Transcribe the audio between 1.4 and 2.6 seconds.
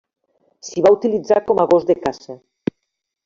com a gos de caça.